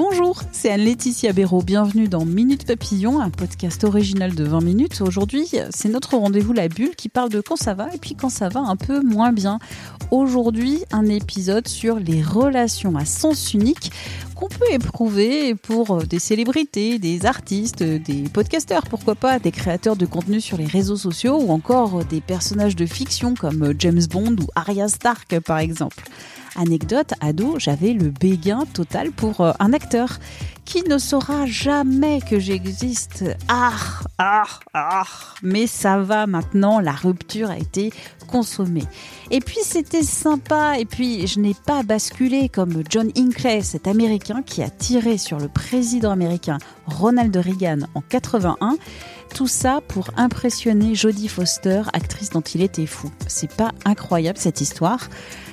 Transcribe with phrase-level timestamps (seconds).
[0.00, 1.62] bon Bonjour, c'est Anne-Laetitia Béraud.
[1.62, 5.00] Bienvenue dans Minute Papillon, un podcast original de 20 minutes.
[5.00, 8.28] Aujourd'hui, c'est notre rendez-vous La Bulle qui parle de quand ça va et puis quand
[8.28, 9.58] ça va un peu moins bien.
[10.10, 13.92] Aujourd'hui, un épisode sur les relations à sens unique
[14.34, 20.04] qu'on peut éprouver pour des célébrités, des artistes, des podcasteurs, pourquoi pas, des créateurs de
[20.04, 24.48] contenu sur les réseaux sociaux ou encore des personnages de fiction comme James Bond ou
[24.54, 26.04] Arya Stark par exemple.
[26.56, 30.09] Anecdote, ado, j'avais le béguin total pour euh, un acteur
[30.64, 33.24] qui ne saura jamais que j'existe.
[33.48, 33.72] Ah,
[34.18, 35.02] ah, ah.
[35.42, 37.92] Mais ça va maintenant, la rupture a été
[38.28, 38.84] consommée.
[39.32, 44.42] Et puis c'était sympa, et puis je n'ai pas basculé comme John Hinckley, cet Américain
[44.46, 48.76] qui a tiré sur le président américain Ronald Reagan en 81.
[49.34, 53.10] Tout ça pour impressionner Jodie Foster, actrice dont il était fou.
[53.26, 55.08] C'est pas incroyable cette histoire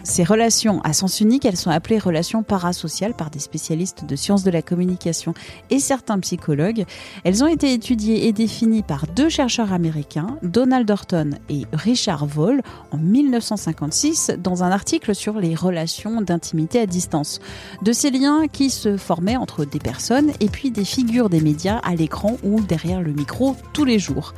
[0.07, 4.45] ces relations à sens unique, elles sont appelées relations parasociales par des spécialistes de sciences
[4.45, 5.33] de la communication
[5.69, 6.85] et certains psychologues.
[7.25, 12.61] Elles ont été étudiées et définies par deux chercheurs américains, Donald Horton et Richard Voll,
[12.91, 17.41] en 1956, dans un article sur les relations d'intimité à distance.
[17.81, 21.79] De ces liens qui se formaient entre des personnes et puis des figures des médias
[21.79, 24.33] à l'écran ou derrière le micro tous les jours.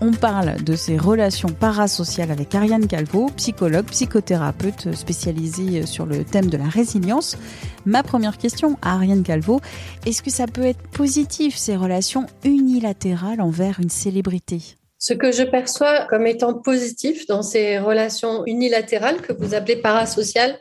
[0.00, 6.50] On parle de ces relations parasociales avec Ariane Calvo, psychologue, psychothérapeute spécialisée sur le thème
[6.50, 7.36] de la résilience.
[7.86, 9.60] Ma première question à Ariane Calvo,
[10.04, 14.76] est-ce que ça peut être positif ces relations unilatérales envers une célébrité?
[14.98, 20.58] Ce que je perçois comme étant positif dans ces relations unilatérales que vous appelez parasociales,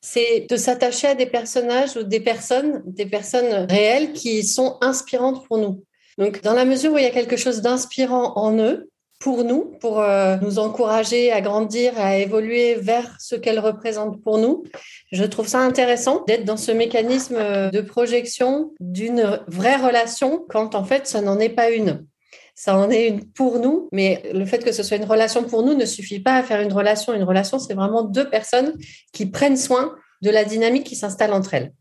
[0.00, 5.46] c'est de s'attacher à des personnages ou des personnes, des personnes réelles qui sont inspirantes
[5.46, 5.84] pour nous.
[6.20, 9.76] Donc, dans la mesure où il y a quelque chose d'inspirant en eux, pour nous,
[9.80, 14.64] pour euh, nous encourager à grandir, à évoluer vers ce qu'elles représentent pour nous.
[15.12, 17.36] Je trouve ça intéressant d'être dans ce mécanisme
[17.70, 22.06] de projection d'une vraie relation quand en fait ça n'en est pas une.
[22.54, 25.62] Ça en est une pour nous, mais le fait que ce soit une relation pour
[25.62, 27.12] nous ne suffit pas à faire une relation.
[27.12, 28.74] Une relation, c'est vraiment deux personnes
[29.12, 31.72] qui prennent soin de la dynamique qui s'installe entre elles.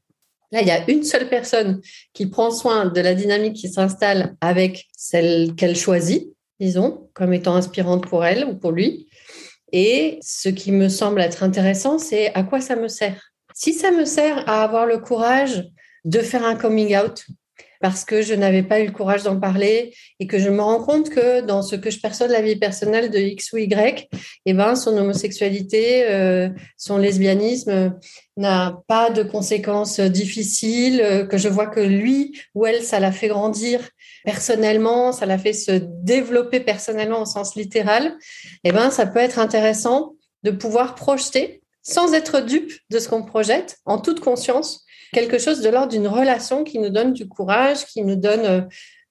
[0.51, 1.81] Là, il y a une seule personne
[2.13, 7.55] qui prend soin de la dynamique qui s'installe avec celle qu'elle choisit, disons, comme étant
[7.55, 9.07] inspirante pour elle ou pour lui.
[9.71, 13.31] Et ce qui me semble être intéressant, c'est à quoi ça me sert.
[13.53, 15.69] Si ça me sert à avoir le courage
[16.05, 17.25] de faire un coming out,
[17.79, 20.84] parce que je n'avais pas eu le courage d'en parler et que je me rends
[20.84, 24.09] compte que dans ce que je perçois de la vie personnelle de X ou Y,
[24.45, 27.95] eh ben, son homosexualité, euh, son lesbianisme
[28.38, 33.12] n'a pas de conséquences difficiles, euh, que je vois que lui ou elle, ça l'a
[33.12, 33.89] fait grandir
[34.25, 38.18] personnellement, ça l'a fait se développer personnellement au sens littéral,
[38.63, 43.23] eh ben, ça peut être intéressant de pouvoir projeter sans être dupe de ce qu'on
[43.23, 47.85] projette, en toute conscience, quelque chose de l'ordre d'une relation qui nous donne du courage,
[47.85, 48.61] qui nous donne euh,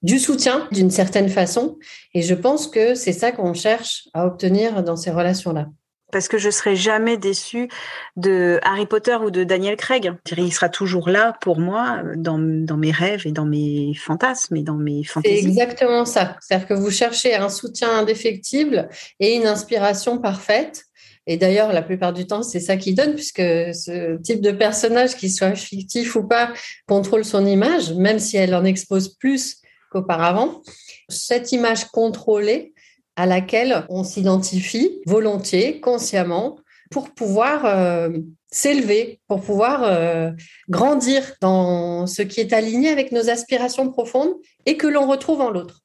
[0.01, 1.77] du soutien d'une certaine façon.
[2.13, 5.67] Et je pense que c'est ça qu'on cherche à obtenir dans ces relations-là
[6.11, 7.69] parce que je serai jamais déçue
[8.15, 10.11] de Harry Potter ou de Daniel Craig.
[10.37, 14.63] Il sera toujours là pour moi dans, dans mes rêves et dans mes fantasmes et
[14.63, 15.41] dans mes fantaisies.
[15.41, 16.35] C'est exactement ça.
[16.41, 18.89] C'est-à-dire que vous cherchez un soutien indéfectible
[19.19, 20.85] et une inspiration parfaite
[21.31, 25.15] et d'ailleurs, la plupart du temps, c'est ça qui donne, puisque ce type de personnage,
[25.15, 26.51] qu'il soit fictif ou pas,
[26.87, 30.63] contrôle son image, même si elle en expose plus qu'auparavant.
[31.07, 32.73] Cette image contrôlée
[33.15, 36.57] à laquelle on s'identifie volontiers, consciemment,
[36.89, 38.09] pour pouvoir euh,
[38.49, 40.31] s'élever, pour pouvoir euh,
[40.67, 44.33] grandir dans ce qui est aligné avec nos aspirations profondes
[44.65, 45.83] et que l'on retrouve en l'autre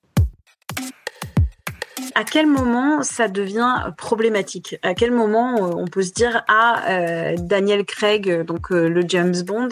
[2.15, 4.79] à quel moment ça devient problématique?
[4.83, 9.05] À quel moment euh, on peut se dire ah euh, Daniel Craig, euh, donc le
[9.09, 9.69] James Bond,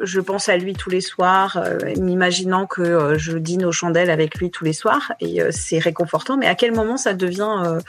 [0.00, 1.62] je pense à lui tous les soirs,
[1.98, 6.36] m'imaginant que je dîne aux chandelles avec lui tous les soirs et c'est réconfortant.
[6.36, 7.80] Mais à quel moment ça devient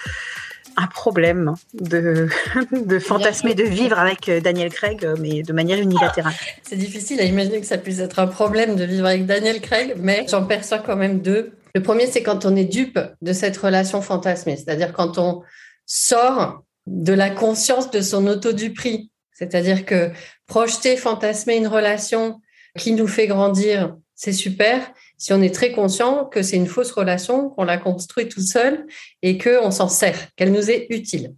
[0.75, 2.27] un problème de,
[2.71, 6.33] de fantasmer, de vivre avec Daniel Craig, mais de manière unilatérale?
[6.63, 9.95] C'est difficile à imaginer que ça puisse être un problème de vivre avec Daniel Craig,
[9.97, 11.51] mais j'en perçois quand même deux.
[11.75, 15.41] Le premier, c'est quand on est dupe de cette relation fantasmée, c'est-à-dire quand on
[15.85, 19.09] sort de la conscience de son auto du prix.
[19.31, 20.11] C'est-à-dire que
[20.45, 22.39] projeter, fantasmer une relation
[22.77, 24.93] qui nous fait grandir, c'est super.
[25.17, 28.85] Si on est très conscient que c'est une fausse relation, qu'on l'a construit tout seul
[29.21, 31.33] et qu'on s'en sert, qu'elle nous est utile.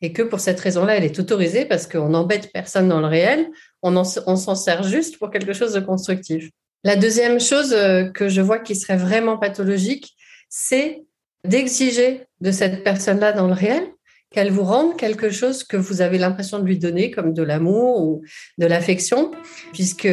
[0.00, 3.48] Et que pour cette raison-là, elle est autorisée parce qu'on n'embête personne dans le réel,
[3.82, 6.50] on, s'en sert juste pour quelque chose de constructif.
[6.84, 10.14] La deuxième chose euh, que je vois qui serait vraiment pathologique,
[10.48, 11.02] c'est
[11.44, 13.84] d'exiger de cette personne-là dans le réel
[14.30, 18.02] qu'elle vous rende quelque chose que vous avez l'impression de lui donner, comme de l'amour
[18.02, 18.22] ou
[18.58, 19.30] de l'affection,
[19.72, 20.08] puisque,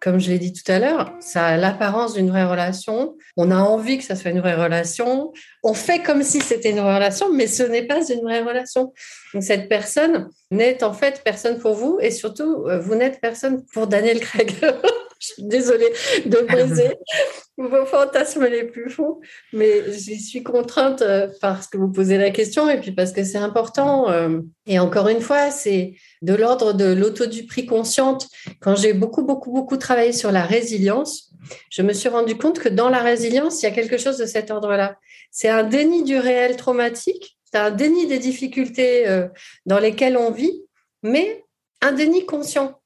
[0.00, 3.16] comme je l'ai dit tout à l'heure, ça a l'apparence d'une vraie relation.
[3.36, 5.32] On a envie que ça soit une vraie relation.
[5.62, 8.92] On fait comme si c'était une vraie relation, mais ce n'est pas une vraie relation.
[9.32, 13.64] Donc, cette personne n'est en fait personne pour vous, et surtout, euh, vous n'êtes personne
[13.72, 14.56] pour Daniel Craig.
[15.22, 15.92] je suis désolée
[16.26, 16.96] de briser
[17.56, 19.20] vos fantasmes les plus fous,
[19.52, 23.22] mais j'y suis contrainte euh, parce que vous posez la question et puis parce que
[23.22, 24.10] c'est important.
[24.10, 24.40] Euh.
[24.66, 28.26] Et encore une fois, c'est de l'ordre de l'auto du prix consciente.
[28.60, 31.30] Quand j'ai beaucoup, beaucoup, beaucoup travaillé sur la résilience,
[31.70, 34.26] je me suis rendu compte que dans la résilience, il y a quelque chose de
[34.26, 34.96] cet ordre-là.
[35.30, 39.28] C'est un déni du réel traumatique, c'est un déni des difficultés euh,
[39.66, 40.64] dans lesquelles on vit,
[41.02, 41.44] mais
[41.80, 42.81] un déni conscient.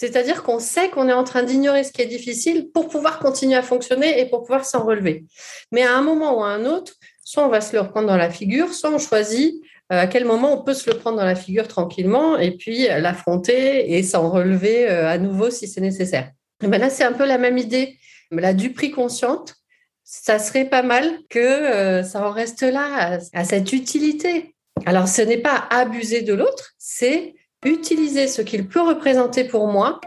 [0.00, 3.54] C'est-à-dire qu'on sait qu'on est en train d'ignorer ce qui est difficile pour pouvoir continuer
[3.54, 5.26] à fonctionner et pour pouvoir s'en relever.
[5.72, 8.16] Mais à un moment ou à un autre, soit on va se le reprendre dans
[8.16, 9.62] la figure, soit on choisit
[9.92, 12.86] euh, à quel moment on peut se le prendre dans la figure tranquillement et puis
[12.88, 16.30] l'affronter et s'en relever euh, à nouveau si c'est nécessaire.
[16.64, 17.98] Et ben là, c'est un peu la même idée,
[18.30, 19.56] la du prix consciente.
[20.02, 24.54] Ça serait pas mal que euh, ça en reste là, à cette utilité.
[24.86, 30.00] Alors, ce n'est pas abuser de l'autre, c'est utiliser ce qu'il peut représenter pour moi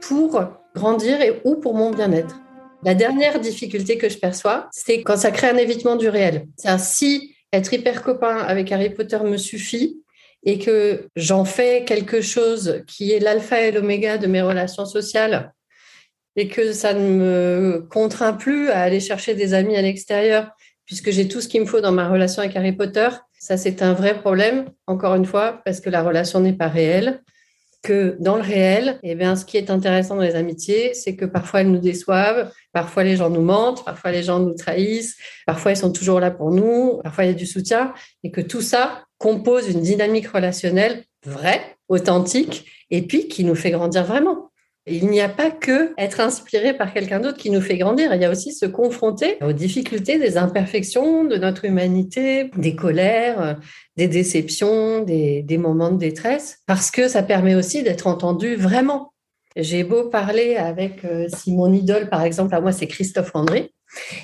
[0.00, 0.42] pour
[0.74, 2.40] grandir et ou pour mon bien-être.
[2.82, 6.46] La dernière difficulté que je perçois, c'est quand ça crée un évitement du réel.
[6.56, 10.02] C'est si être hyper copain avec Harry Potter me suffit
[10.44, 15.52] et que j'en fais quelque chose qui est l'alpha et l'oméga de mes relations sociales
[16.36, 20.50] et que ça ne me contraint plus à aller chercher des amis à l'extérieur
[20.86, 23.08] puisque j'ai tout ce qu'il me faut dans ma relation avec Harry Potter,
[23.40, 27.22] ça, c'est un vrai problème, encore une fois, parce que la relation n'est pas réelle.
[27.82, 31.24] Que dans le réel, eh bien, ce qui est intéressant dans les amitiés, c'est que
[31.24, 35.16] parfois elles nous déçoivent, parfois les gens nous mentent, parfois les gens nous trahissent,
[35.46, 38.42] parfois ils sont toujours là pour nous, parfois il y a du soutien, et que
[38.42, 44.49] tout ça compose une dynamique relationnelle vraie, authentique, et puis qui nous fait grandir vraiment.
[44.90, 48.12] Il n'y a pas que être inspiré par quelqu'un d'autre qui nous fait grandir.
[48.12, 53.60] Il y a aussi se confronter aux difficultés, des imperfections de notre humanité, des colères,
[53.96, 59.12] des déceptions, des, moments de détresse, parce que ça permet aussi d'être entendu vraiment.
[59.56, 63.72] J'ai beau parler avec, euh, si mon idole, par exemple, à moi, c'est Christophe André,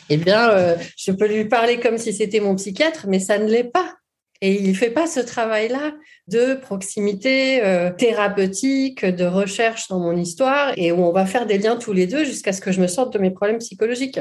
[0.09, 3.49] eh bien, euh, je peux lui parler comme si c'était mon psychiatre, mais ça ne
[3.49, 3.96] l'est pas.
[4.41, 5.95] Et il ne fait pas ce travail-là
[6.29, 11.59] de proximité euh, thérapeutique, de recherche dans mon histoire, et où on va faire des
[11.59, 14.21] liens tous les deux jusqu'à ce que je me sorte de mes problèmes psychologiques.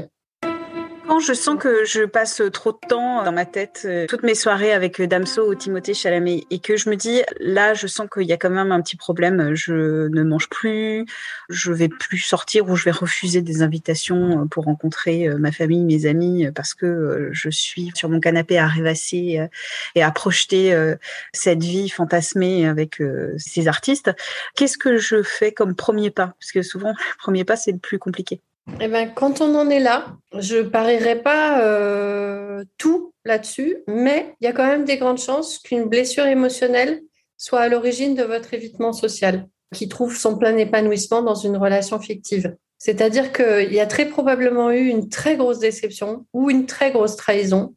[1.20, 4.74] Je sens que je passe trop de temps dans ma tête, euh, toutes mes soirées
[4.74, 8.24] avec euh, Damso ou Timothée Chalamet, et que je me dis, là, je sens qu'il
[8.24, 11.06] y a quand même un petit problème, je ne mange plus,
[11.50, 15.84] je vais plus sortir ou je vais refuser des invitations euh, pour rencontrer ma famille,
[15.86, 19.48] mes amis, parce que je suis sur mon canapé à rêvasser
[19.96, 20.96] et à projeter
[21.34, 23.02] cette vie fantasmée avec
[23.38, 24.12] ces artistes.
[24.56, 26.36] Qu'est-ce que je fais comme premier pas?
[26.40, 28.42] Parce que souvent, le premier pas, c'est le plus compliqué.
[28.82, 34.46] Eh ben, quand on en est là, je parierai pas euh, tout là-dessus, mais il
[34.46, 37.02] y a quand même des grandes chances qu'une blessure émotionnelle
[37.38, 42.00] soit à l'origine de votre évitement social, qui trouve son plein épanouissement dans une relation
[42.00, 42.56] fictive.
[42.78, 47.16] C'est-à-dire qu'il y a très probablement eu une très grosse déception ou une très grosse
[47.16, 47.76] trahison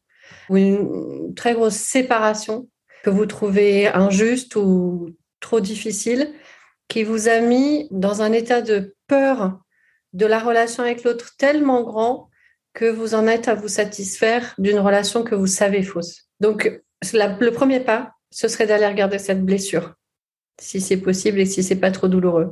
[0.49, 2.69] ou une très grosse séparation
[3.05, 6.33] que vous trouvez injuste ou trop difficile,
[6.89, 9.61] qui vous a mis dans un état de peur
[10.13, 12.29] de la relation avec l'autre tellement grand
[12.75, 16.29] que vous en êtes à vous satisfaire d'une relation que vous savez fausse.
[16.41, 19.95] Donc, le premier pas, ce serait d'aller regarder cette blessure,
[20.61, 22.51] si c'est possible et si c'est pas trop douloureux.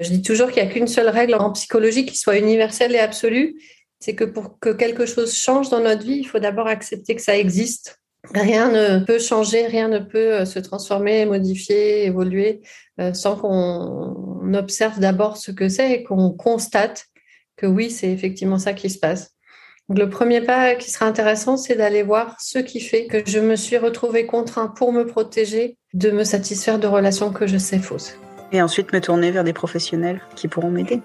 [0.00, 2.98] Je dis toujours qu'il n'y a qu'une seule règle en psychologie qui soit universelle et
[2.98, 3.60] absolue,
[4.00, 7.22] c'est que pour que quelque chose change dans notre vie, il faut d'abord accepter que
[7.22, 7.99] ça existe
[8.34, 12.60] Rien ne peut changer, rien ne peut euh, se transformer, modifier, évoluer
[13.00, 17.06] euh, sans qu'on observe d'abord ce que c'est et qu'on constate
[17.56, 19.32] que oui, c'est effectivement ça qui se passe.
[19.88, 23.40] Donc, le premier pas qui sera intéressant, c'est d'aller voir ce qui fait que je
[23.40, 27.78] me suis retrouvée contrainte pour me protéger de me satisfaire de relations que je sais
[27.78, 28.16] fausses.
[28.52, 31.00] Et ensuite me tourner vers des professionnels qui pourront m'aider.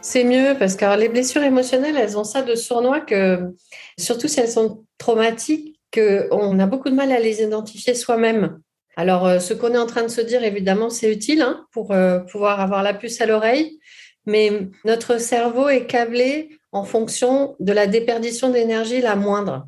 [0.00, 3.54] C'est mieux parce que les blessures émotionnelles, elles ont ça de sournois que,
[3.98, 8.60] surtout si elles sont traumatiques, qu'on a beaucoup de mal à les identifier soi-même.
[8.96, 11.92] Alors, euh, ce qu'on est en train de se dire, évidemment, c'est utile hein, pour
[11.92, 13.78] euh, pouvoir avoir la puce à l'oreille,
[14.26, 19.66] mais notre cerveau est câblé en fonction de la déperdition d'énergie la moindre.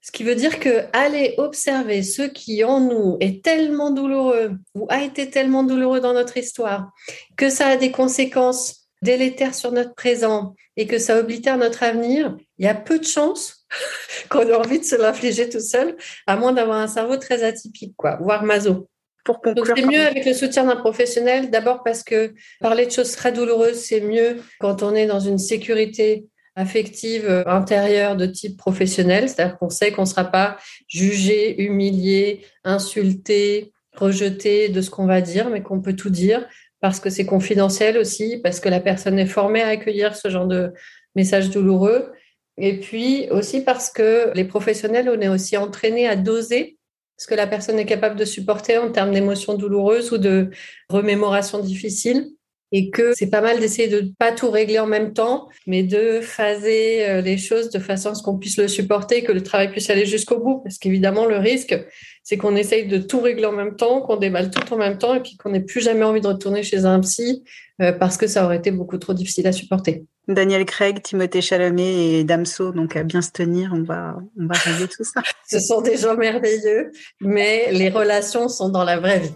[0.00, 4.86] Ce qui veut dire que aller observer ce qui en nous est tellement douloureux ou
[4.88, 6.90] a été tellement douloureux dans notre histoire,
[7.36, 12.36] que ça a des conséquences délétères sur notre présent et que ça oblitère notre avenir,
[12.58, 13.66] il y a peu de chances
[14.30, 17.94] qu'on ait envie de se l'infliger tout seul, à moins d'avoir un cerveau très atypique,
[17.96, 18.88] quoi, voire maso.
[19.24, 23.12] Pour Donc c'est mieux avec le soutien d'un professionnel, d'abord parce que parler de choses
[23.12, 28.58] très douloureuses, c'est mieux quand on est dans une sécurité affective euh, intérieure de type
[28.58, 35.06] professionnel, c'est-à-dire qu'on sait qu'on ne sera pas jugé, humilié, insulté, rejeté de ce qu'on
[35.06, 36.46] va dire, mais qu'on peut tout dire
[36.82, 40.48] parce que c'est confidentiel aussi, parce que la personne est formée à accueillir ce genre
[40.48, 40.72] de
[41.14, 42.12] messages douloureux.
[42.58, 46.76] Et puis aussi parce que les professionnels, on est aussi entraînés à doser
[47.16, 50.50] ce que la personne est capable de supporter en termes d'émotions douloureuses ou de
[50.88, 52.32] remémorations difficiles
[52.72, 56.20] et que c'est pas mal d'essayer de pas tout régler en même temps, mais de
[56.22, 59.70] phaser euh, les choses de façon à ce qu'on puisse le supporter, que le travail
[59.70, 60.60] puisse aller jusqu'au bout.
[60.64, 61.78] Parce qu'évidemment, le risque,
[62.22, 65.14] c'est qu'on essaye de tout régler en même temps, qu'on déballe tout en même temps,
[65.14, 67.44] et puis qu'on n'ait plus jamais envie de retourner chez un psy
[67.82, 70.04] euh, parce que ça aurait été beaucoup trop difficile à supporter.
[70.28, 74.54] Daniel Craig, Timothée Chalamet et Damso, donc à bien se tenir, on va, on va
[74.54, 75.20] régler tout ça.
[75.50, 79.34] Ce sont des gens merveilleux, mais les relations sont dans la vraie vie.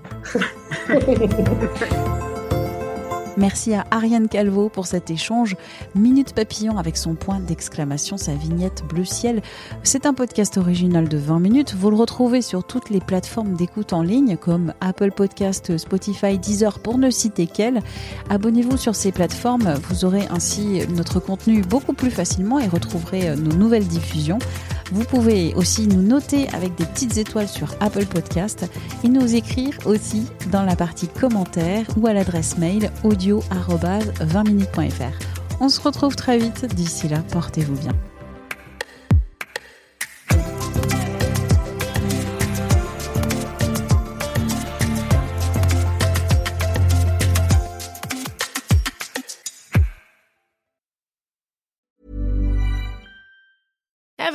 [3.36, 5.56] Merci à Ariane Calvo pour cet échange.
[5.94, 9.42] Minute Papillon avec son point d'exclamation, sa vignette bleu ciel.
[9.82, 11.74] C'est un podcast original de 20 minutes.
[11.74, 16.78] Vous le retrouvez sur toutes les plateformes d'écoute en ligne comme Apple Podcast, Spotify, Deezer
[16.78, 17.82] pour ne citer qu'elles.
[18.30, 19.74] Abonnez-vous sur ces plateformes.
[19.88, 24.38] Vous aurez ainsi notre contenu beaucoup plus facilement et retrouverez nos nouvelles diffusions.
[24.92, 28.66] Vous pouvez aussi nous noter avec des petites étoiles sur Apple Podcast
[29.04, 35.36] et nous écrire aussi dans la partie commentaires ou à l'adresse mail audio-20minutes.fr.
[35.60, 36.66] On se retrouve très vite.
[36.74, 37.92] D'ici là, portez-vous bien.